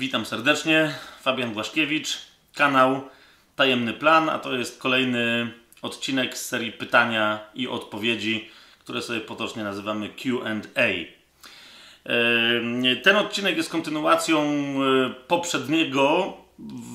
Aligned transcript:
Witam 0.00 0.26
serdecznie, 0.26 0.94
Fabian 1.22 1.52
Błaszkiewicz, 1.52 2.18
kanał 2.54 3.08
Tajemny 3.56 3.92
Plan, 3.92 4.28
a 4.28 4.38
to 4.38 4.56
jest 4.56 4.80
kolejny 4.80 5.52
odcinek 5.82 6.38
z 6.38 6.46
serii 6.46 6.72
pytania 6.72 7.38
i 7.54 7.68
odpowiedzi, 7.68 8.50
które 8.78 9.02
sobie 9.02 9.20
potocznie 9.20 9.64
nazywamy 9.64 10.08
QA. 10.08 10.84
Ten 13.02 13.16
odcinek 13.16 13.56
jest 13.56 13.70
kontynuacją 13.70 14.42
e, 14.42 15.10
poprzedniego, 15.10 16.36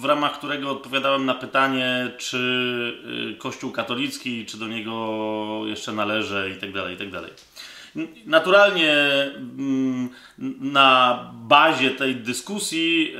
w 0.02 0.06
ramach 0.06 0.38
którego 0.38 0.72
odpowiadałem 0.72 1.26
na 1.26 1.36
pytanie, 1.36 2.12
czy 2.18 2.40
e, 3.32 3.38
Kościół 3.38 3.72
katolicki, 3.72 4.46
czy 4.46 4.58
do 4.58 4.68
niego 4.68 5.62
jeszcze 5.66 5.92
należy 5.92 6.50
itd. 6.54 6.82
Tak 6.82 6.92
itd. 6.92 7.30
Naturalnie 8.26 8.94
mm, 9.58 10.10
na 10.60 11.20
bazie 11.34 11.92
tej 11.92 12.16
dyskusji 12.16 13.16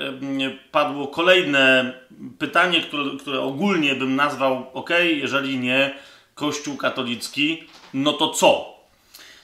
padło 0.72 1.08
kolejne 1.08 1.94
pytanie, 2.40 2.82
które, 2.82 3.04
które 3.20 3.42
ogólnie 3.42 3.96
bym 3.96 4.16
nazwał 4.16 4.70
ok, 4.74 4.90
jeżeli 5.12 5.60
nie 5.60 5.96
Kościół 6.36 6.78
katolicki, 6.78 7.64
no 7.94 8.14
to 8.14 8.30
co? 8.30 8.76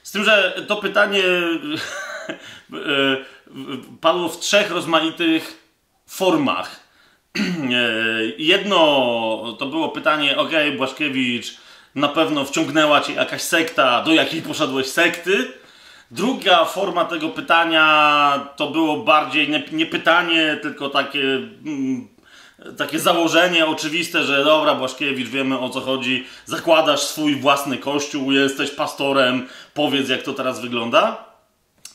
Z 0.03 0.11
tym, 0.11 0.23
że 0.23 0.63
to 0.67 0.75
pytanie 0.75 1.23
padło 4.01 4.29
w 4.29 4.39
trzech 4.39 4.71
rozmaitych 4.71 5.63
formach. 6.07 6.79
E, 7.71 7.83
jedno 8.37 8.77
to 9.59 9.65
było 9.65 9.89
pytanie, 9.89 10.37
ok, 10.37 10.51
Błaszkiewicz, 10.77 11.57
na 11.95 12.07
pewno 12.07 12.45
wciągnęła 12.45 13.01
cię 13.01 13.13
jakaś 13.13 13.41
sekta, 13.41 14.03
do 14.03 14.13
jakiej 14.13 14.41
poszedłeś 14.41 14.87
sekty. 14.87 15.53
Druga 16.11 16.65
forma 16.65 17.05
tego 17.05 17.29
pytania 17.29 18.47
to 18.55 18.67
było 18.67 18.97
bardziej 18.97 19.49
nie, 19.49 19.63
nie 19.71 19.85
pytanie, 19.85 20.59
tylko 20.61 20.89
takie, 20.89 21.23
mm, 21.65 22.07
takie 22.77 22.99
założenie 22.99 23.65
oczywiste, 23.65 24.23
że 24.23 24.43
dobra, 24.43 24.75
Błaszkiewicz, 24.75 25.27
wiemy 25.27 25.59
o 25.59 25.69
co 25.69 25.81
chodzi, 25.81 26.25
zakładasz 26.45 27.01
swój 27.01 27.35
własny 27.35 27.77
kościół, 27.77 28.31
jesteś 28.31 28.71
pastorem, 28.71 29.47
powiedz 29.73 30.09
jak 30.09 30.23
to 30.23 30.33
teraz 30.33 30.61
wygląda. 30.61 31.25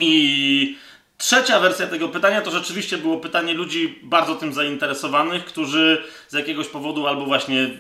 I 0.01 0.77
trzecia 1.19 1.61
wersja 1.61 1.87
tego 1.87 2.09
pytania 2.09 2.43
to 2.43 2.51
rzeczywiście 2.51 2.99
było 2.99 3.17
pytanie 3.17 3.55
ludzi 3.55 3.99
bardzo 4.03 4.35
tym 4.35 4.53
zainteresowanych, 4.53 5.45
którzy 5.45 6.03
z 6.29 6.33
jakiegoś 6.33 6.69
powodu 6.69 7.07
albo 7.07 7.25
właśnie 7.27 7.71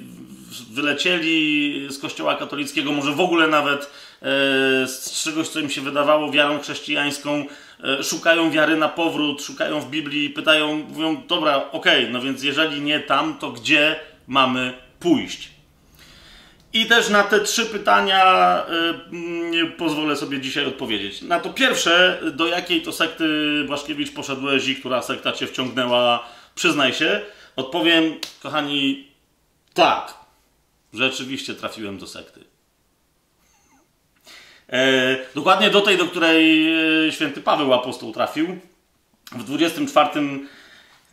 wylecieli 0.70 1.86
z 1.90 1.98
kościoła 1.98 2.34
katolickiego, 2.34 2.92
może 2.92 3.12
w 3.12 3.20
ogóle 3.20 3.46
nawet 3.46 3.80
e, 3.82 3.86
z 4.86 5.22
czegoś, 5.24 5.48
co 5.48 5.60
im 5.60 5.70
się 5.70 5.80
wydawało 5.80 6.32
wiarą 6.32 6.60
chrześcijańską, 6.60 7.46
e, 7.84 8.04
szukają 8.04 8.50
wiary 8.50 8.76
na 8.76 8.88
powrót, 8.88 9.42
szukają 9.42 9.80
w 9.80 9.90
Biblii 9.90 10.30
pytają, 10.30 10.76
mówią, 10.76 11.22
dobra, 11.28 11.56
okej, 11.56 12.00
okay, 12.00 12.12
no 12.12 12.20
więc 12.20 12.42
jeżeli 12.42 12.80
nie 12.80 13.00
tam, 13.00 13.38
to 13.38 13.50
gdzie 13.50 14.00
mamy 14.26 14.74
pójść? 15.00 15.56
I 16.72 16.86
też 16.86 17.08
na 17.08 17.22
te 17.22 17.40
trzy 17.40 17.66
pytania 17.66 18.62
y, 19.54 19.66
pozwolę 19.66 20.16
sobie 20.16 20.40
dzisiaj 20.40 20.66
odpowiedzieć. 20.66 21.22
Na 21.22 21.40
to 21.40 21.50
pierwsze, 21.50 22.20
do 22.32 22.46
jakiej 22.46 22.82
to 22.82 22.92
sekty 22.92 23.24
Błaszkiewicz 23.66 24.12
poszedłeś 24.12 24.68
i 24.68 24.76
która 24.76 25.02
sekta 25.02 25.32
cię 25.32 25.46
wciągnęła, 25.46 26.28
przyznaj 26.54 26.92
się. 26.92 27.20
Odpowiem, 27.56 28.14
kochani, 28.42 29.08
tak. 29.74 30.25
Rzeczywiście 30.96 31.54
trafiłem 31.54 31.98
do 31.98 32.06
sekty. 32.06 32.40
E, 34.68 35.16
dokładnie 35.34 35.70
do 35.70 35.80
tej, 35.80 35.98
do 35.98 36.06
której 36.06 36.68
e, 37.08 37.12
święty 37.12 37.40
Paweł 37.40 37.74
apostoł 37.74 38.12
trafił. 38.12 38.58
W 39.32 39.44
24 39.44 40.10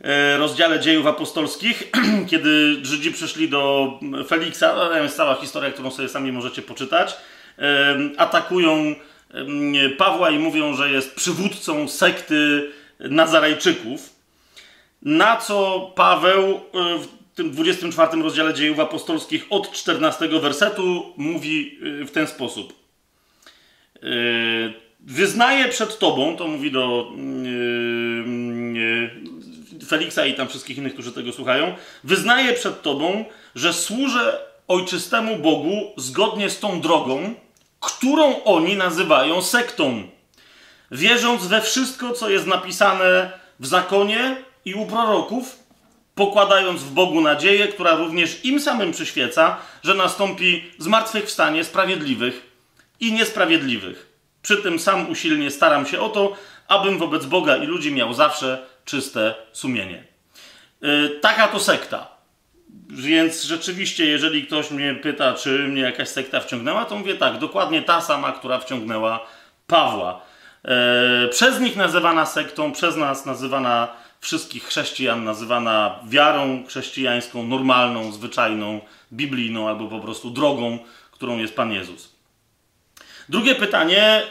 e, 0.00 0.36
rozdziale 0.36 0.80
dziejów 0.80 1.06
apostolskich, 1.06 1.90
kiedy 2.30 2.78
Żydzi 2.82 3.12
przyszli 3.12 3.48
do 3.48 3.92
Feliksa, 4.28 4.74
to 4.74 4.96
jest 4.96 5.16
cała 5.16 5.34
historia, 5.34 5.70
którą 5.70 5.90
sobie 5.90 6.08
sami 6.08 6.32
możecie 6.32 6.62
poczytać, 6.62 7.16
e, 7.58 7.96
atakują 8.16 8.94
Pawła 9.98 10.30
i 10.30 10.38
mówią, 10.38 10.76
że 10.76 10.90
jest 10.90 11.14
przywódcą 11.14 11.88
sekty 11.88 12.70
Nazarejczyków. 13.00 14.14
Na 15.02 15.36
co 15.36 15.92
Paweł 15.94 16.60
tym 17.34 17.50
24 17.50 18.22
rozdziale 18.22 18.54
dziejów 18.54 18.80
apostolskich 18.80 19.46
od 19.50 19.72
14 19.72 20.28
wersetu 20.28 21.12
mówi 21.16 21.78
y, 21.82 22.04
w 22.04 22.10
ten 22.10 22.26
sposób. 22.26 22.72
Y, 23.96 24.72
wyznaję 25.00 25.68
przed 25.68 25.98
Tobą, 25.98 26.36
to 26.36 26.48
mówi 26.48 26.72
do 26.72 27.12
y, 29.80 29.84
Feliksa 29.86 30.26
i 30.26 30.34
tam 30.34 30.48
wszystkich 30.48 30.78
innych, 30.78 30.92
którzy 30.92 31.12
tego 31.12 31.32
słuchają, 31.32 31.74
wyznaję 32.04 32.52
przed 32.52 32.82
Tobą, 32.82 33.24
że 33.54 33.72
służę 33.72 34.38
ojczystemu 34.68 35.36
Bogu 35.36 35.92
zgodnie 35.96 36.50
z 36.50 36.60
tą 36.60 36.80
drogą, 36.80 37.34
którą 37.80 38.44
oni 38.44 38.76
nazywają 38.76 39.42
sektą, 39.42 40.02
wierząc 40.90 41.46
we 41.46 41.60
wszystko, 41.60 42.12
co 42.12 42.30
jest 42.30 42.46
napisane 42.46 43.32
w 43.60 43.66
zakonie 43.66 44.36
i 44.64 44.74
u 44.74 44.86
proroków, 44.86 45.63
pokładając 46.14 46.82
w 46.82 46.90
Bogu 46.90 47.20
nadzieję, 47.20 47.68
która 47.68 47.94
również 47.94 48.44
im 48.44 48.60
samym 48.60 48.92
przyświeca, 48.92 49.56
że 49.82 49.94
nastąpi 49.94 50.64
zmartwychwstanie 50.78 51.64
sprawiedliwych 51.64 52.50
i 53.00 53.12
niesprawiedliwych. 53.12 54.14
Przy 54.42 54.56
tym 54.56 54.78
sam 54.78 55.10
usilnie 55.10 55.50
staram 55.50 55.86
się 55.86 56.00
o 56.00 56.08
to, 56.08 56.36
abym 56.68 56.98
wobec 56.98 57.26
Boga 57.26 57.56
i 57.56 57.66
ludzi 57.66 57.92
miał 57.92 58.14
zawsze 58.14 58.66
czyste 58.84 59.34
sumienie. 59.52 60.04
Yy, 60.80 61.18
taka 61.22 61.48
to 61.48 61.60
sekta. 61.60 62.08
Więc 62.88 63.42
rzeczywiście, 63.42 64.06
jeżeli 64.06 64.46
ktoś 64.46 64.70
mnie 64.70 64.94
pyta, 64.94 65.34
czy 65.34 65.58
mnie 65.58 65.82
jakaś 65.82 66.08
sekta 66.08 66.40
wciągnęła, 66.40 66.84
to 66.84 66.96
mówię 66.96 67.14
tak, 67.14 67.38
dokładnie 67.38 67.82
ta 67.82 68.00
sama, 68.00 68.32
która 68.32 68.58
wciągnęła 68.58 69.26
Pawła. 69.66 70.20
Yy, 70.64 71.28
przez 71.28 71.60
nich 71.60 71.76
nazywana 71.76 72.26
sektą, 72.26 72.72
przez 72.72 72.96
nas 72.96 73.26
nazywana 73.26 74.03
wszystkich 74.24 74.64
chrześcijan 74.64 75.24
nazywana 75.24 75.98
wiarą 76.08 76.64
chrześcijańską, 76.68 77.46
normalną, 77.46 78.12
zwyczajną, 78.12 78.80
biblijną 79.12 79.68
albo 79.68 79.88
po 79.88 80.00
prostu 80.00 80.30
drogą, 80.30 80.78
którą 81.10 81.38
jest 81.38 81.56
Pan 81.56 81.72
Jezus. 81.72 82.14
Drugie 83.28 83.54
pytanie, 83.54 84.22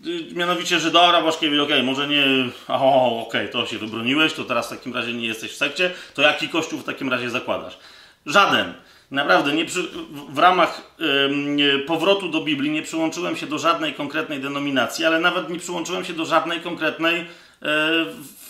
yy, 0.00 0.34
mianowicie, 0.34 0.80
że 0.80 0.90
dobra, 0.90 1.22
Błaszkiewicz, 1.22 1.60
okej, 1.60 1.74
okay, 1.74 1.86
może 1.86 2.08
nie, 2.08 2.24
o, 2.68 3.22
okej, 3.26 3.40
okay, 3.40 3.48
to 3.48 3.66
się 3.66 3.78
wybroniłeś, 3.78 4.32
to 4.32 4.44
teraz 4.44 4.66
w 4.66 4.70
takim 4.70 4.94
razie 4.94 5.12
nie 5.12 5.26
jesteś 5.26 5.52
w 5.52 5.56
sekcie, 5.56 5.90
to 6.14 6.22
jaki 6.22 6.48
kościół 6.48 6.78
w 6.78 6.84
takim 6.84 7.10
razie 7.10 7.30
zakładasz? 7.30 7.78
Żaden. 8.26 8.74
Naprawdę, 9.10 9.52
nie 9.52 9.64
przy, 9.64 9.82
w 10.28 10.38
ramach 10.38 10.96
yy, 11.56 11.78
powrotu 11.78 12.28
do 12.28 12.40
Biblii 12.40 12.70
nie 12.70 12.82
przyłączyłem 12.82 13.36
się 13.36 13.46
do 13.46 13.58
żadnej 13.58 13.94
konkretnej 13.94 14.40
denominacji, 14.40 15.04
ale 15.04 15.20
nawet 15.20 15.50
nie 15.50 15.58
przyłączyłem 15.58 16.04
się 16.04 16.12
do 16.12 16.24
żadnej 16.24 16.60
konkretnej 16.60 17.26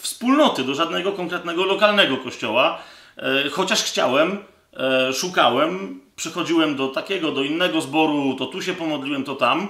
wspólnoty, 0.07 0.65
do 0.65 0.75
żadnego 0.75 1.13
konkretnego 1.13 1.65
lokalnego 1.65 2.17
kościoła, 2.17 2.79
e, 3.17 3.51
chociaż 3.51 3.83
chciałem, 3.83 4.39
e, 4.77 5.13
szukałem, 5.13 6.01
przychodziłem 6.17 6.77
do 6.77 6.89
takiego, 6.89 7.33
do 7.33 7.43
innego 7.43 7.81
zboru, 7.81 8.35
to 8.39 8.47
tu 8.47 8.63
się 8.63 8.75
pomodliłem, 8.75 9.25
to 9.25 9.35
tam, 9.35 9.69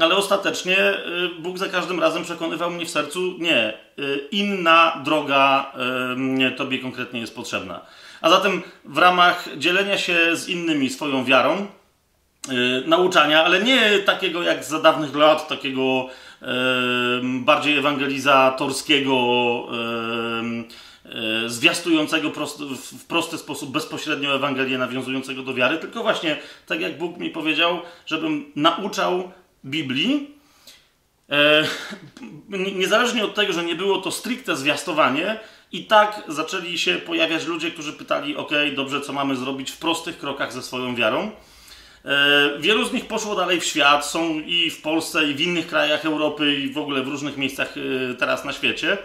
ale 0.00 0.16
ostatecznie 0.16 0.78
e, 0.78 1.00
Bóg 1.38 1.58
za 1.58 1.68
każdym 1.68 2.00
razem 2.00 2.24
przekonywał 2.24 2.70
mnie 2.70 2.86
w 2.86 2.90
sercu, 2.90 3.34
nie, 3.38 3.72
inna 4.30 5.00
droga 5.04 5.72
Tobie 6.56 6.78
konkretnie 6.78 7.20
jest 7.20 7.34
potrzebna. 7.34 7.80
A 8.20 8.30
zatem 8.30 8.62
w 8.84 8.98
ramach 8.98 9.48
dzielenia 9.56 9.98
się 9.98 10.36
z 10.36 10.48
innymi 10.48 10.90
swoją 10.90 11.24
wiarą, 11.24 11.66
nauczania, 12.86 13.44
ale 13.44 13.62
nie 13.62 13.98
takiego 13.98 14.42
jak 14.42 14.64
za 14.64 14.80
dawnych 14.80 15.14
lat, 15.14 15.48
takiego 15.48 16.08
bardziej 17.22 17.78
ewangelizatorskiego, 17.78 19.14
e, 21.04 21.48
zwiastującego 21.48 22.32
w 22.76 23.04
prosty 23.04 23.38
sposób 23.38 23.70
bezpośrednio 23.70 24.34
Ewangelię, 24.34 24.78
nawiązującego 24.78 25.42
do 25.42 25.54
wiary, 25.54 25.78
tylko 25.78 26.02
właśnie 26.02 26.38
tak 26.66 26.80
jak 26.80 26.98
Bóg 26.98 27.18
mi 27.18 27.30
powiedział, 27.30 27.80
żebym 28.06 28.52
nauczał 28.56 29.32
Biblii, 29.64 30.30
e, 31.30 31.64
niezależnie 32.74 33.24
od 33.24 33.34
tego, 33.34 33.52
że 33.52 33.64
nie 33.64 33.74
było 33.74 33.98
to 33.98 34.10
stricte 34.10 34.56
zwiastowanie, 34.56 35.40
i 35.72 35.84
tak 35.84 36.22
zaczęli 36.28 36.78
się 36.78 36.94
pojawiać 36.94 37.46
ludzie, 37.46 37.70
którzy 37.70 37.92
pytali: 37.92 38.36
OK, 38.36 38.50
dobrze, 38.76 39.00
co 39.00 39.12
mamy 39.12 39.36
zrobić 39.36 39.70
w 39.70 39.78
prostych 39.78 40.18
krokach 40.18 40.52
ze 40.52 40.62
swoją 40.62 40.94
wiarą. 40.94 41.30
E, 42.04 42.58
wielu 42.58 42.84
z 42.84 42.92
nich 42.92 43.06
poszło 43.06 43.34
dalej 43.34 43.60
w 43.60 43.64
świat, 43.64 44.06
są 44.06 44.40
i 44.40 44.70
w 44.70 44.82
Polsce, 44.82 45.30
i 45.30 45.34
w 45.34 45.40
innych 45.40 45.66
krajach 45.66 46.04
Europy, 46.04 46.54
i 46.54 46.72
w 46.72 46.78
ogóle 46.78 47.02
w 47.02 47.08
różnych 47.08 47.36
miejscach 47.36 47.74
e, 47.76 48.14
teraz 48.14 48.44
na 48.44 48.52
świecie. 48.52 48.98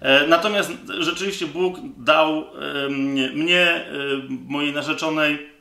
E, 0.00 0.26
natomiast 0.26 0.72
rzeczywiście 0.98 1.46
Bóg 1.46 1.76
dał 1.96 2.44
mnie, 3.32 3.86
mojej 4.28 4.72
narzeczonej 4.72 5.56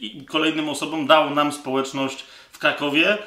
i 0.00 0.24
kolejnym 0.28 0.68
osobom, 0.68 1.06
dał 1.06 1.34
nam 1.34 1.52
społeczność 1.52 2.24
w 2.52 2.58
Krakowie, 2.58 3.18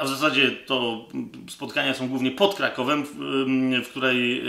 a 0.00 0.04
w 0.04 0.08
zasadzie 0.08 0.50
to 0.50 1.08
spotkania 1.48 1.94
są 1.94 2.08
głównie 2.08 2.30
pod 2.30 2.54
Krakowem, 2.54 3.04
w, 3.04 3.10
w 3.84 3.88
której 3.88 4.44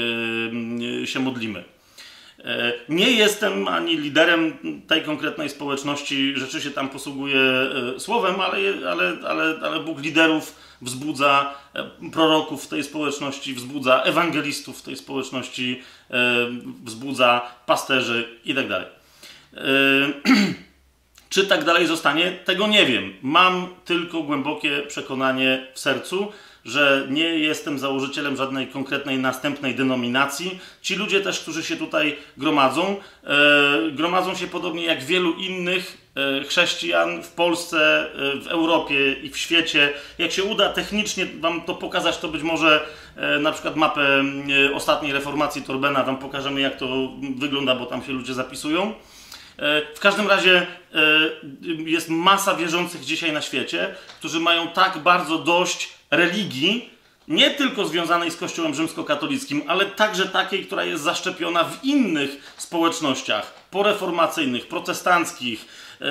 się 1.05 1.19
modlimy. 1.19 1.63
E, 2.43 2.73
nie 2.89 3.11
jestem 3.11 3.67
ani 3.67 3.97
liderem 3.97 4.57
tej 4.87 5.01
konkretnej 5.01 5.49
społeczności, 5.49 6.33
rzeczy 6.35 6.61
się 6.61 6.71
tam 6.71 6.89
posługuje 6.89 7.41
e, 7.95 7.99
słowem, 7.99 8.41
ale, 8.41 8.57
ale, 8.89 9.13
ale, 9.27 9.59
ale 9.63 9.79
Bóg 9.79 9.99
liderów 9.99 10.55
wzbudza, 10.81 11.53
e, 11.73 12.09
proroków 12.11 12.63
w 12.63 12.67
tej 12.67 12.83
społeczności 12.83 13.53
wzbudza, 13.53 14.01
ewangelistów 14.01 14.79
w 14.79 14.81
tej 14.81 14.97
społeczności 14.97 15.81
wzbudza, 16.83 17.41
pasterzy 17.65 18.39
itd. 18.45 18.85
Tak 18.85 19.63
Czy 21.29 21.47
tak 21.47 21.63
dalej 21.63 21.87
zostanie? 21.87 22.31
Tego 22.31 22.67
nie 22.67 22.85
wiem. 22.85 23.13
Mam 23.21 23.67
tylko 23.85 24.23
głębokie 24.23 24.81
przekonanie 24.87 25.67
w 25.73 25.79
sercu, 25.79 26.31
że 26.65 27.07
nie 27.09 27.23
jestem 27.23 27.79
założycielem 27.79 28.37
żadnej 28.37 28.67
konkretnej 28.67 29.19
następnej 29.19 29.75
denominacji. 29.75 30.59
Ci 30.81 30.95
ludzie 30.95 31.21
też, 31.21 31.39
którzy 31.39 31.63
się 31.63 31.75
tutaj 31.75 32.17
gromadzą, 32.37 32.95
e, 33.23 33.91
gromadzą 33.91 34.35
się 34.35 34.47
podobnie 34.47 34.85
jak 34.85 35.03
wielu 35.03 35.33
innych 35.33 35.97
e, 36.15 36.43
chrześcijan 36.43 37.23
w 37.23 37.31
Polsce, 37.31 38.05
e, 38.05 38.39
w 38.41 38.47
Europie 38.47 39.13
i 39.13 39.29
w 39.29 39.37
świecie. 39.37 39.93
Jak 40.17 40.31
się 40.31 40.43
uda 40.43 40.69
technicznie 40.69 41.25
Wam 41.25 41.61
to 41.61 41.75
pokazać, 41.75 42.17
to 42.17 42.27
być 42.27 42.41
może 42.41 42.85
na 43.39 43.51
przykład 43.51 43.75
mapę 43.75 44.23
ostatniej 44.73 45.13
reformacji 45.13 45.61
Torbena 45.61 46.03
Wam 46.03 46.17
pokażemy, 46.17 46.61
jak 46.61 46.77
to 46.77 46.87
wygląda, 47.35 47.75
bo 47.75 47.85
tam 47.85 48.03
się 48.03 48.11
ludzie 48.11 48.33
zapisują. 48.33 48.93
W 49.95 49.99
każdym 49.99 50.27
razie 50.27 50.67
jest 51.85 52.09
masa 52.09 52.55
wierzących 52.55 53.01
dzisiaj 53.01 53.33
na 53.33 53.41
świecie, 53.41 53.95
którzy 54.19 54.39
mają 54.39 54.67
tak 54.67 54.97
bardzo 54.97 55.37
dość 55.37 55.89
religii, 56.15 56.89
nie 57.27 57.51
tylko 57.51 57.85
związanej 57.85 58.31
z 58.31 58.37
Kościołem 58.37 58.75
rzymskokatolickim, 58.75 59.63
ale 59.67 59.85
także 59.85 60.25
takiej, 60.25 60.65
która 60.65 60.83
jest 60.83 61.03
zaszczepiona 61.03 61.63
w 61.63 61.83
innych 61.83 62.53
społecznościach 62.57 63.53
poreformacyjnych, 63.71 64.67
protestanckich 64.67 65.65
yy, 65.99 66.07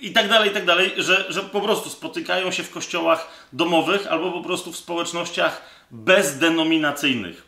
i 0.00 0.12
tak 0.12 0.28
dalej, 0.28 0.50
i 0.50 0.54
tak 0.54 0.64
dalej, 0.64 0.92
że, 0.96 1.24
że 1.28 1.42
po 1.42 1.60
prostu 1.60 1.90
spotykają 1.90 2.50
się 2.50 2.62
w 2.62 2.70
kościołach 2.70 3.48
domowych 3.52 4.06
albo 4.06 4.32
po 4.32 4.42
prostu 4.42 4.72
w 4.72 4.76
społecznościach 4.76 5.62
bezdenominacyjnych. 5.90 7.44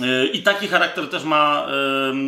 Yy, 0.00 0.26
I 0.26 0.42
taki 0.42 0.68
charakter 0.68 1.08
też 1.08 1.24
ma 1.24 1.66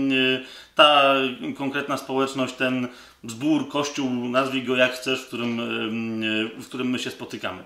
yy, 0.08 0.44
ta 0.74 1.14
konkretna 1.56 1.96
społeczność, 1.96 2.54
ten 2.54 2.88
zbór, 3.24 3.68
kościół, 3.68 4.10
nazwij 4.10 4.62
go 4.62 4.76
jak 4.76 4.92
chcesz, 4.92 5.20
w 5.20 5.26
którym, 5.26 5.60
w 6.58 6.66
którym 6.68 6.90
my 6.90 6.98
się 6.98 7.10
spotykamy. 7.10 7.64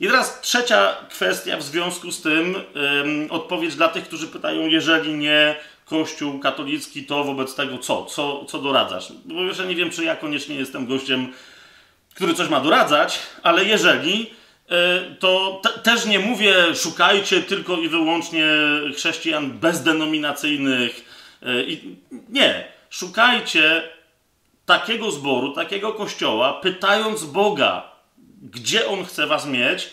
I 0.00 0.06
teraz 0.06 0.40
trzecia 0.40 0.96
kwestia 1.10 1.56
w 1.56 1.62
związku 1.62 2.12
z 2.12 2.22
tym, 2.22 2.56
ym, 2.56 3.26
odpowiedź 3.30 3.74
dla 3.74 3.88
tych, 3.88 4.04
którzy 4.04 4.26
pytają, 4.26 4.66
jeżeli 4.66 5.14
nie 5.14 5.56
Kościół 5.84 6.38
katolicki, 6.38 7.04
to 7.04 7.24
wobec 7.24 7.54
tego 7.54 7.78
co? 7.78 8.04
Co, 8.04 8.44
co 8.44 8.58
doradzasz? 8.58 9.12
Bo 9.24 9.42
jeszcze 9.42 9.66
nie 9.66 9.76
wiem, 9.76 9.90
czy 9.90 10.04
ja 10.04 10.16
koniecznie 10.16 10.54
jestem 10.54 10.86
gościem, 10.86 11.32
który 12.14 12.34
coś 12.34 12.48
ma 12.48 12.60
doradzać, 12.60 13.18
ale 13.42 13.64
jeżeli, 13.64 14.20
yy, 14.20 15.16
to 15.18 15.60
te, 15.62 15.68
też 15.68 16.06
nie 16.06 16.18
mówię, 16.18 16.54
szukajcie 16.74 17.42
tylko 17.42 17.76
i 17.76 17.88
wyłącznie 17.88 18.46
chrześcijan 18.96 19.50
bezdenominacyjnych. 19.50 21.04
Yy, 21.42 21.78
nie, 22.28 22.64
szukajcie 22.90 23.82
takiego 24.66 25.10
zboru, 25.10 25.52
takiego 25.52 25.92
kościoła, 25.92 26.52
pytając 26.52 27.24
Boga, 27.24 27.97
gdzie 28.42 28.88
on 28.88 29.04
chce 29.04 29.26
was 29.26 29.46
mieć, 29.46 29.90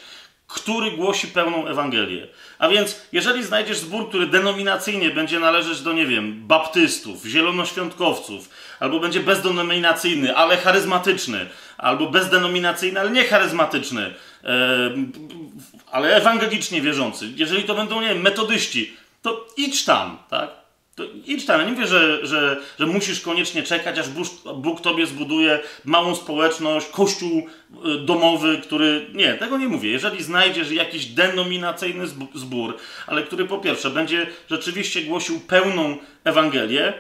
który 0.48 0.92
głosi 0.92 1.28
pełną 1.28 1.68
Ewangelię. 1.68 2.28
A 2.60 2.70
więc, 2.70 3.02
jeżeli 3.12 3.44
znajdziesz 3.44 3.78
zbór, 3.78 4.10
który 4.10 4.28
denominacyjnie 4.28 5.10
będzie 5.10 5.40
należeć 5.40 5.82
do, 5.82 5.94
nie 5.94 6.06
wiem, 6.06 6.48
baptystów, 6.48 7.26
zielonoświątkowców, 7.26 8.50
albo 8.80 9.00
będzie 9.00 9.20
bezdenominacyjny, 9.20 10.36
ale 10.36 10.58
charyzmatyczny, 10.58 11.50
albo 11.78 12.10
bezdenominacyjny, 12.10 13.00
ale 13.00 13.12
nie 13.12 13.24
charyzmatyczny, 13.24 14.14
ale 15.92 16.16
ewangelicznie 16.16 16.82
wierzący, 16.82 17.30
jeżeli 17.36 17.64
to 17.64 17.76
będą, 17.76 18.02
nie 18.02 18.10
wiem, 18.10 18.22
metodyści, 18.22 18.98
to 19.22 19.48
idź 19.58 19.86
tam, 19.86 20.18
tak? 20.30 20.65
To 20.96 21.04
idź 21.26 21.46
tam. 21.46 21.60
Ja 21.60 21.66
nie 21.66 21.72
mówię, 21.72 21.88
że, 21.88 22.26
że, 22.26 22.58
że 22.80 22.86
musisz 22.86 23.22
koniecznie 23.22 23.64
czekać, 23.64 24.00
aż 24.00 24.10
Bóg, 24.10 24.28
Bóg 24.56 24.82
tobie 24.82 25.06
zbuduje 25.06 25.60
małą 25.86 26.16
społeczność, 26.16 26.88
kościół 26.88 27.48
y, 27.86 27.98
domowy, 28.06 28.62
który. 28.64 29.06
Nie, 29.14 29.34
tego 29.34 29.58
nie 29.58 29.68
mówię. 29.68 29.92
Jeżeli 29.92 30.24
znajdziesz 30.24 30.72
jakiś 30.72 31.06
denominacyjny 31.06 32.08
zbór, 32.36 32.78
ale 33.08 33.24
który 33.24 33.46
po 33.46 33.58
pierwsze 33.58 33.90
będzie 33.90 34.28
rzeczywiście 34.50 35.02
głosił 35.02 35.40
pełną 35.40 35.98
Ewangelię, 36.24 36.94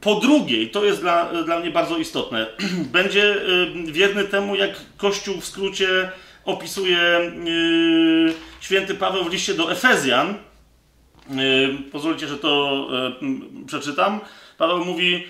po 0.00 0.14
drugie, 0.14 0.62
i 0.62 0.70
to 0.70 0.84
jest 0.84 1.00
dla, 1.00 1.42
dla 1.42 1.60
mnie 1.60 1.70
bardzo 1.70 1.96
istotne, 1.96 2.46
będzie 2.98 3.36
y, 3.36 3.92
wierny 3.92 4.24
temu, 4.24 4.56
jak 4.56 4.70
Kościół 4.96 5.40
w 5.40 5.46
skrócie 5.46 6.10
opisuje 6.44 7.32
yy, 7.44 8.34
święty 8.60 8.94
Paweł 8.94 9.24
w 9.24 9.32
liście 9.32 9.54
do 9.54 9.72
Efezjan 9.72 10.34
pozwólcie, 11.92 12.28
że 12.28 12.38
to 12.38 12.86
przeczytam. 13.66 14.20
Paweł 14.58 14.84
mówi, 14.84 15.26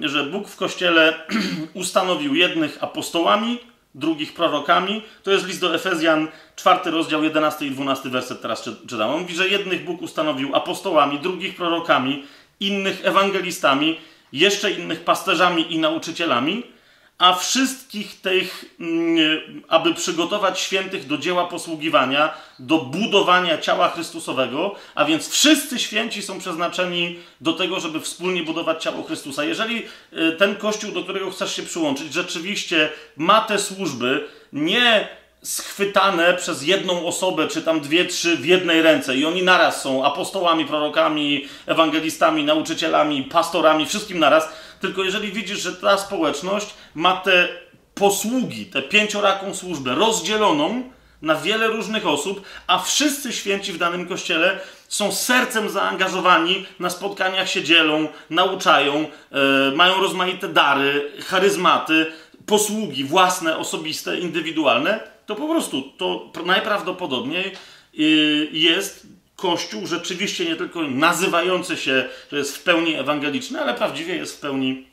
że 0.00 0.24
Bóg 0.24 0.48
w 0.48 0.56
kościele 0.56 1.26
ustanowił 1.74 2.34
jednych 2.34 2.84
apostołami, 2.84 3.58
drugich 3.94 4.34
prorokami. 4.34 5.02
To 5.22 5.30
jest 5.30 5.46
list 5.46 5.60
do 5.60 5.74
Efezjan, 5.74 6.28
czwarty 6.56 6.90
rozdział, 6.90 7.24
11 7.24 7.66
i 7.66 7.70
12 7.70 8.08
werset 8.08 8.42
teraz 8.42 8.70
czytam. 8.86 9.10
On 9.10 9.20
mówi, 9.20 9.34
że 9.34 9.48
jednych 9.48 9.84
Bóg 9.84 10.02
ustanowił 10.02 10.56
apostołami, 10.56 11.18
drugich 11.18 11.56
prorokami, 11.56 12.24
innych 12.60 13.00
ewangelistami, 13.04 13.98
jeszcze 14.32 14.70
innych 14.70 15.04
pasterzami 15.04 15.74
i 15.74 15.78
nauczycielami 15.78 16.75
a 17.18 17.34
wszystkich 17.34 18.20
tych, 18.20 18.64
mm, 18.80 19.62
aby 19.68 19.94
przygotować 19.94 20.60
świętych 20.60 21.06
do 21.06 21.18
dzieła 21.18 21.44
posługiwania, 21.44 22.34
do 22.58 22.78
budowania 22.78 23.58
ciała 23.58 23.88
Chrystusowego, 23.88 24.74
a 24.94 25.04
więc 25.04 25.28
wszyscy 25.28 25.78
święci 25.78 26.22
są 26.22 26.38
przeznaczeni 26.38 27.18
do 27.40 27.52
tego, 27.52 27.80
żeby 27.80 28.00
wspólnie 28.00 28.42
budować 28.42 28.82
ciało 28.82 29.02
Chrystusa. 29.02 29.44
Jeżeli 29.44 29.82
y, 30.12 30.32
ten 30.38 30.56
kościół, 30.56 30.92
do 30.92 31.02
którego 31.02 31.30
chcesz 31.30 31.56
się 31.56 31.62
przyłączyć, 31.62 32.12
rzeczywiście 32.12 32.90
ma 33.16 33.40
te 33.40 33.58
służby, 33.58 34.28
nie 34.52 35.08
schwytane 35.42 36.34
przez 36.34 36.62
jedną 36.62 37.06
osobę, 37.06 37.48
czy 37.48 37.62
tam 37.62 37.80
dwie, 37.80 38.04
trzy 38.04 38.36
w 38.36 38.46
jednej 38.46 38.82
ręce 38.82 39.16
i 39.16 39.24
oni 39.24 39.42
naraz 39.42 39.82
są 39.82 40.04
apostołami, 40.04 40.64
prorokami, 40.64 41.48
ewangelistami, 41.66 42.44
nauczycielami, 42.44 43.22
pastorami, 43.22 43.86
wszystkim 43.86 44.18
naraz, 44.18 44.48
tylko 44.80 45.04
jeżeli 45.04 45.32
widzisz, 45.32 45.58
że 45.58 45.72
ta 45.72 45.98
społeczność 45.98 46.74
ma 46.94 47.16
te 47.16 47.48
posługi, 47.94 48.66
tę 48.66 48.82
pięcioraką 48.82 49.54
służbę 49.54 49.94
rozdzieloną 49.94 50.82
na 51.22 51.34
wiele 51.34 51.68
różnych 51.68 52.06
osób, 52.06 52.42
a 52.66 52.78
wszyscy 52.78 53.32
święci 53.32 53.72
w 53.72 53.78
danym 53.78 54.06
kościele 54.06 54.58
są 54.88 55.12
sercem 55.12 55.70
zaangażowani, 55.70 56.66
na 56.80 56.90
spotkaniach 56.90 57.50
się 57.50 57.62
dzielą, 57.62 58.08
nauczają, 58.30 59.00
yy, 59.00 59.76
mają 59.76 60.00
rozmaite 60.00 60.48
dary, 60.48 61.12
charyzmaty, 61.26 62.06
posługi 62.46 63.04
własne, 63.04 63.58
osobiste, 63.58 64.18
indywidualne, 64.18 65.00
to 65.26 65.34
po 65.34 65.48
prostu 65.48 65.82
to 65.82 66.32
najprawdopodobniej 66.44 67.52
yy, 67.92 68.48
jest 68.52 69.06
Kościół 69.36 69.86
rzeczywiście 69.86 70.44
nie 70.44 70.56
tylko 70.56 70.82
nazywający 70.82 71.76
się, 71.76 72.08
że 72.32 72.38
jest 72.38 72.56
w 72.56 72.62
pełni 72.62 72.94
ewangeliczny, 72.94 73.60
ale 73.60 73.74
prawdziwie 73.74 74.16
jest 74.16 74.36
w 74.36 74.40
pełni 74.40 74.86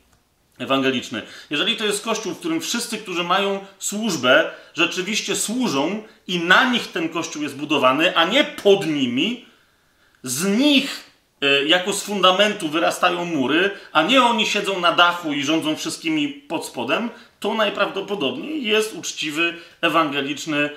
ewangeliczny. 0.58 1.22
Jeżeli 1.50 1.76
to 1.76 1.84
jest 1.84 2.04
Kościół, 2.04 2.34
w 2.34 2.38
którym 2.38 2.60
wszyscy, 2.60 2.98
którzy 2.98 3.24
mają 3.24 3.66
służbę, 3.78 4.50
rzeczywiście 4.74 5.36
służą 5.36 6.02
i 6.26 6.38
na 6.38 6.70
nich 6.70 6.92
ten 6.92 7.08
Kościół 7.08 7.42
jest 7.42 7.56
budowany, 7.56 8.16
a 8.16 8.24
nie 8.24 8.44
pod 8.44 8.86
nimi, 8.86 9.46
z 10.22 10.44
nich 10.44 11.10
e, 11.40 11.64
jako 11.64 11.92
z 11.92 12.02
fundamentu 12.02 12.68
wyrastają 12.68 13.24
mury, 13.24 13.70
a 13.92 14.02
nie 14.02 14.22
oni 14.22 14.46
siedzą 14.46 14.80
na 14.80 14.92
dachu 14.92 15.32
i 15.32 15.44
rządzą 15.44 15.76
wszystkimi 15.76 16.28
pod 16.28 16.66
spodem, 16.66 17.10
to 17.40 17.54
najprawdopodobniej 17.54 18.64
jest 18.64 18.94
uczciwy, 18.94 19.54
ewangeliczny, 19.80 20.58
e, 20.58 20.70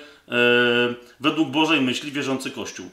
według 1.20 1.48
Bożej 1.48 1.80
myśli 1.80 2.12
wierzący 2.12 2.50
Kościół. 2.50 2.90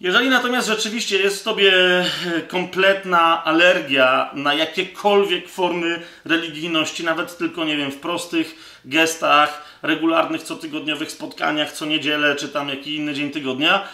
Jeżeli 0.00 0.28
natomiast 0.28 0.68
rzeczywiście 0.68 1.18
jest 1.18 1.40
w 1.40 1.44
tobie 1.44 1.72
e, 1.74 2.04
kompletna 2.48 3.44
alergia 3.44 4.30
na 4.34 4.54
jakiekolwiek 4.54 5.48
formy 5.48 6.02
religijności, 6.24 7.04
nawet 7.04 7.38
tylko, 7.38 7.64
nie 7.64 7.76
wiem, 7.76 7.90
w 7.90 7.96
prostych 7.96 8.80
gestach, 8.84 9.78
regularnych, 9.82 10.42
cotygodniowych 10.42 11.10
spotkaniach, 11.10 11.72
co 11.72 11.86
niedzielę, 11.86 12.36
czy 12.36 12.48
tam 12.48 12.68
jaki 12.68 12.96
inny 12.96 13.14
dzień 13.14 13.30
tygodnia, 13.30 13.88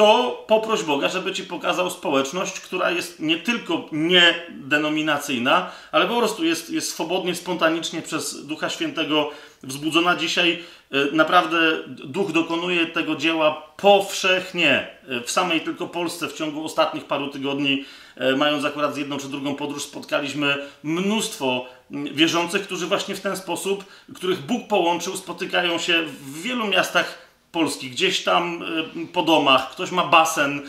to 0.00 0.44
poproś 0.46 0.82
Boga, 0.82 1.08
żeby 1.08 1.32
ci 1.32 1.44
pokazał 1.44 1.90
społeczność, 1.90 2.60
która 2.60 2.90
jest 2.90 3.20
nie 3.20 3.36
tylko 3.36 3.88
niedenominacyjna, 3.92 5.70
ale 5.92 6.06
po 6.06 6.16
prostu 6.16 6.44
jest, 6.44 6.70
jest 6.70 6.90
swobodnie, 6.90 7.34
spontanicznie 7.34 8.02
przez 8.02 8.46
Ducha 8.46 8.70
Świętego 8.70 9.30
wzbudzona 9.62 10.16
dzisiaj. 10.16 10.62
E, 10.92 11.12
naprawdę 11.12 11.58
Duch 11.86 12.32
dokonuje 12.32 12.86
tego 12.86 13.16
dzieła 13.16 13.72
powszechnie. 13.76 14.88
E, 15.08 15.20
w 15.20 15.30
samej 15.30 15.60
tylko 15.60 15.86
Polsce 15.86 16.28
w 16.28 16.32
ciągu 16.32 16.64
ostatnich 16.64 17.04
paru 17.04 17.28
tygodni, 17.28 17.84
e, 18.16 18.36
mając 18.36 18.64
akurat 18.64 18.96
jedną 18.96 19.18
czy 19.18 19.28
drugą 19.28 19.54
podróż, 19.54 19.82
spotkaliśmy 19.82 20.66
mnóstwo 20.82 21.66
wierzących, 21.90 22.62
którzy 22.62 22.86
właśnie 22.86 23.14
w 23.14 23.20
ten 23.20 23.36
sposób, 23.36 23.84
których 24.14 24.38
Bóg 24.38 24.68
połączył, 24.68 25.16
spotykają 25.16 25.78
się 25.78 26.02
w 26.02 26.42
wielu 26.42 26.66
miastach 26.66 27.29
Polski, 27.52 27.90
gdzieś 27.90 28.22
tam 28.22 28.64
po 29.12 29.22
domach, 29.22 29.70
ktoś 29.70 29.90
ma 29.90 30.06
basen 30.06 30.62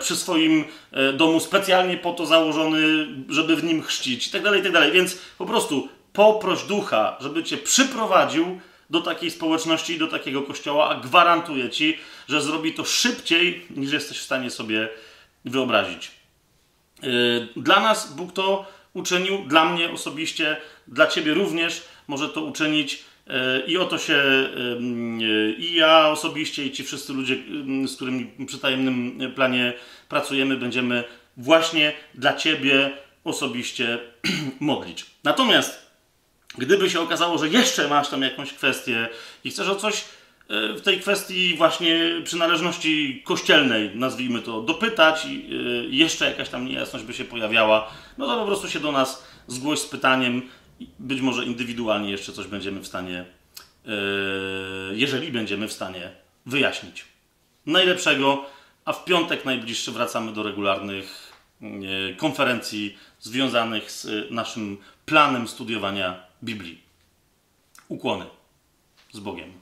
przy 0.00 0.16
swoim 0.16 0.64
domu 1.14 1.40
specjalnie 1.40 1.96
po 1.96 2.12
to 2.12 2.26
założony, 2.26 3.06
żeby 3.28 3.56
w 3.56 3.64
nim 3.64 3.82
chrzcić, 3.82 4.26
itd., 4.26 4.50
tak 4.50 4.58
itd. 4.58 4.80
Tak 4.80 4.92
Więc 4.92 5.18
po 5.38 5.46
prostu 5.46 5.88
poproś 6.12 6.62
ducha, 6.62 7.16
żeby 7.20 7.44
cię 7.44 7.56
przyprowadził 7.56 8.60
do 8.90 9.00
takiej 9.00 9.30
społeczności 9.30 9.92
i 9.92 9.98
do 9.98 10.06
takiego 10.06 10.42
kościoła, 10.42 10.88
a 10.88 10.94
gwarantuję 10.94 11.70
ci, 11.70 11.98
że 12.28 12.42
zrobi 12.42 12.74
to 12.74 12.84
szybciej, 12.84 13.66
niż 13.70 13.92
jesteś 13.92 14.18
w 14.18 14.22
stanie 14.22 14.50
sobie 14.50 14.88
wyobrazić. 15.44 16.10
Dla 17.56 17.80
nas 17.80 18.12
Bóg 18.14 18.32
to 18.32 18.66
uczynił, 18.94 19.44
dla 19.46 19.64
mnie 19.64 19.90
osobiście, 19.90 20.56
dla 20.86 21.06
ciebie 21.06 21.34
również 21.34 21.82
może 22.08 22.28
to 22.28 22.40
uczynić 22.40 23.04
E, 23.26 23.60
I 23.66 23.76
oto 23.76 23.98
się 23.98 24.14
e, 24.14 24.48
i 25.58 25.74
ja 25.74 26.08
osobiście, 26.08 26.64
i 26.64 26.72
ci 26.72 26.84
wszyscy 26.84 27.12
ludzie, 27.12 27.36
z 27.86 27.96
którymi 27.96 28.46
przy 28.46 28.58
tajemnym 28.58 29.18
planie 29.34 29.72
pracujemy, 30.08 30.56
będziemy 30.56 31.04
właśnie 31.36 31.92
dla 32.14 32.36
Ciebie 32.36 32.90
osobiście 33.24 33.98
modlić. 34.60 35.06
Natomiast, 35.24 35.92
gdyby 36.58 36.90
się 36.90 37.00
okazało, 37.00 37.38
że 37.38 37.48
jeszcze 37.48 37.88
masz 37.88 38.08
tam 38.08 38.22
jakąś 38.22 38.52
kwestię 38.52 39.08
i 39.44 39.50
chcesz 39.50 39.68
o 39.68 39.76
coś 39.76 39.94
e, 39.94 40.72
w 40.72 40.80
tej 40.80 41.00
kwestii 41.00 41.54
właśnie 41.56 42.20
przynależności 42.24 43.22
kościelnej, 43.24 43.90
nazwijmy 43.94 44.42
to, 44.42 44.62
dopytać 44.62 45.26
i 45.26 45.96
jeszcze 45.98 46.24
jakaś 46.24 46.48
tam 46.48 46.66
niejasność 46.66 47.04
by 47.04 47.14
się 47.14 47.24
pojawiała, 47.24 47.92
no 48.18 48.26
to 48.26 48.40
po 48.40 48.46
prostu 48.46 48.68
się 48.68 48.80
do 48.80 48.92
nas 48.92 49.26
zgłoś 49.46 49.78
z 49.78 49.86
pytaniem 49.86 50.42
być 50.98 51.20
może 51.20 51.44
indywidualnie 51.44 52.10
jeszcze 52.10 52.32
coś 52.32 52.46
będziemy 52.46 52.80
w 52.80 52.86
stanie, 52.86 53.24
e, 53.86 53.90
jeżeli 54.92 55.32
będziemy 55.32 55.68
w 55.68 55.72
stanie 55.72 56.10
wyjaśnić. 56.46 57.04
Najlepszego, 57.66 58.44
a 58.84 58.92
w 58.92 59.04
piątek 59.04 59.44
najbliższy 59.44 59.92
wracamy 59.92 60.32
do 60.32 60.42
regularnych 60.42 61.32
e, 61.62 62.14
konferencji 62.14 62.98
związanych 63.20 63.90
z 63.90 64.30
naszym 64.30 64.78
planem 65.06 65.48
studiowania 65.48 66.26
Biblii. 66.42 66.82
Ukłony 67.88 68.26
z 69.12 69.20
Bogiem. 69.20 69.61